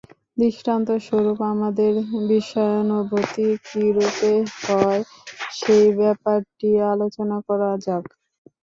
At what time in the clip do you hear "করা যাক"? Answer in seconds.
7.47-8.05